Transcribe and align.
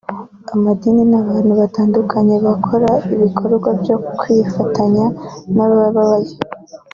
amadini 0.53 1.03
n’abantu 1.11 1.51
batandukanye 1.61 2.35
bakora 2.47 2.89
ibikorwa 3.13 3.69
byo 3.81 3.95
kwifatanya 4.19 5.05
n’abababaye 5.55 6.33